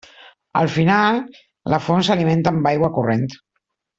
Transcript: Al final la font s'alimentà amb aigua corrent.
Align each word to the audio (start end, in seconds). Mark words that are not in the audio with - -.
Al 0.61 0.69
final 0.77 1.19
la 1.73 1.79
font 1.89 2.03
s'alimentà 2.09 2.55
amb 2.57 2.71
aigua 2.75 2.91
corrent. 2.97 3.31